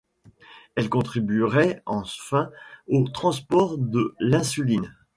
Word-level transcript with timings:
Elle 0.75 0.89
contribuerait 0.89 1.83
enfin 1.85 2.49
au 2.87 3.07
transport 3.07 3.77
de 3.77 4.15
l'insuline. 4.19 4.95